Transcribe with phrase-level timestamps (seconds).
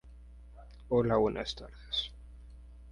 [0.03, 0.15] Se
[0.79, 1.67] ha documentado un castro.